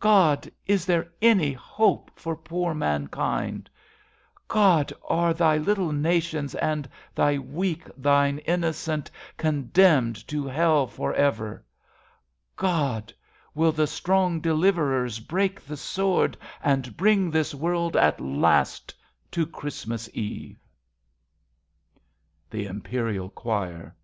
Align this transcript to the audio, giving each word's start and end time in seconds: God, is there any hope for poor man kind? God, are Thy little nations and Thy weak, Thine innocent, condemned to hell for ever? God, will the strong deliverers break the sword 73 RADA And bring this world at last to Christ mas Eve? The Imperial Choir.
God, 0.00 0.50
is 0.66 0.84
there 0.84 1.12
any 1.22 1.52
hope 1.52 2.10
for 2.16 2.34
poor 2.34 2.74
man 2.74 3.06
kind? 3.06 3.70
God, 4.48 4.92
are 5.08 5.32
Thy 5.32 5.58
little 5.58 5.92
nations 5.92 6.56
and 6.56 6.88
Thy 7.14 7.38
weak, 7.38 7.84
Thine 7.96 8.38
innocent, 8.40 9.08
condemned 9.36 10.26
to 10.26 10.44
hell 10.48 10.88
for 10.88 11.14
ever? 11.14 11.64
God, 12.56 13.12
will 13.54 13.70
the 13.70 13.86
strong 13.86 14.40
deliverers 14.40 15.20
break 15.20 15.60
the 15.60 15.76
sword 15.76 16.36
73 16.64 16.68
RADA 16.68 16.74
And 16.88 16.96
bring 16.96 17.30
this 17.30 17.54
world 17.54 17.96
at 17.96 18.20
last 18.20 18.92
to 19.30 19.46
Christ 19.46 19.86
mas 19.86 20.10
Eve? 20.12 20.56
The 22.50 22.66
Imperial 22.66 23.30
Choir. 23.30 23.94